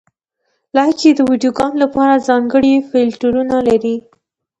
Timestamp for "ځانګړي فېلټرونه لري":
2.27-3.95